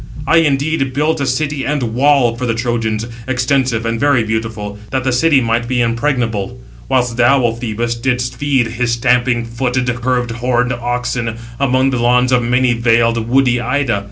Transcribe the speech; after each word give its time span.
I 0.25 0.37
indeed 0.37 0.93
built 0.95 1.21
a 1.21 1.27
city 1.27 1.63
and 1.63 1.93
wall 1.93 2.35
for 2.35 2.47
the 2.47 2.55
Trojans, 2.55 3.05
extensive 3.27 3.85
and 3.85 3.99
very 3.99 4.23
beautiful, 4.23 4.79
that 4.89 5.03
the 5.03 5.11
city 5.11 5.41
might 5.41 5.67
be 5.67 5.79
impregnable; 5.79 6.59
whilst 6.89 7.17
thou, 7.17 7.43
O 7.45 7.53
Phoebus, 7.53 7.93
didst 7.93 8.35
feed, 8.35 8.65
his 8.69 8.93
stamping 8.93 9.45
footed, 9.45 9.93
curved 10.01 10.31
horned 10.31 10.73
oxen, 10.73 11.37
among 11.59 11.91
the 11.91 11.99
lawns 12.01 12.31
of 12.31 12.41
many 12.41 12.73
valed, 12.73 13.29
woody 13.29 13.59
Ida. 13.61 13.99